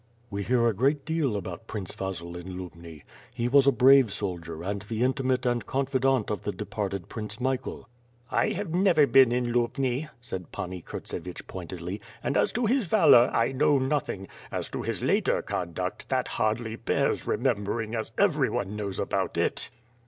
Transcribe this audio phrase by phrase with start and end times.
[0.31, 3.03] "We hear a great deal about Prince Vasil in Lubni.
[3.35, 7.39] He was a brave soldier and the intimate and confidant of the de parted Prince
[7.39, 7.87] Michael."
[8.31, 13.29] "I have never been in Lubni," said Pani Kurtsevich pointedly, "and as to his valor
[13.31, 18.97] I know nothing; as to his later conduct, that hardly bears remembering, as everyone knows
[18.97, 19.69] about it."